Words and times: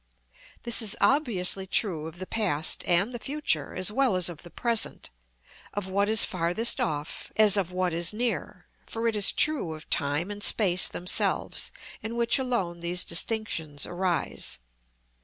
This 0.63 0.81
is 0.81 0.95
obviously 0.99 1.67
true 1.67 2.07
of 2.07 2.17
the 2.17 2.25
past 2.25 2.83
and 2.87 3.13
the 3.13 3.19
future, 3.19 3.75
as 3.75 3.91
well 3.91 4.15
as 4.15 4.29
of 4.29 4.41
the 4.41 4.49
present, 4.49 5.11
of 5.75 5.87
what 5.87 6.09
is 6.09 6.25
farthest 6.25 6.79
off, 6.81 7.31
as 7.35 7.55
of 7.55 7.69
what 7.71 7.93
is 7.93 8.11
near; 8.11 8.65
for 8.87 9.07
it 9.07 9.15
is 9.15 9.31
true 9.31 9.73
of 9.75 9.87
time 9.91 10.31
and 10.31 10.41
space 10.41 10.87
themselves, 10.87 11.71
in 12.01 12.15
which 12.15 12.39
alone 12.39 12.79
these 12.79 13.03
distinctions 13.05 13.85
arise. 13.85 14.57